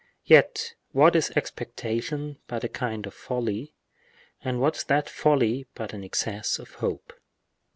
[0.25, 3.75] Yet what is expectation but a kind of folly,
[4.43, 7.13] and what is that folly but an excess of hope?